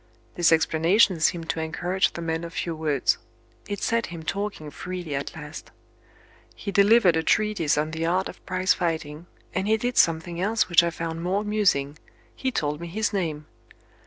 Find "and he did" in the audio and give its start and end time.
9.53-9.97